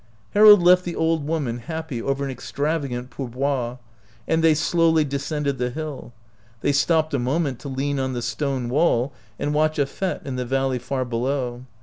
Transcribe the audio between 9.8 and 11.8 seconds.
fSte in the valley far below.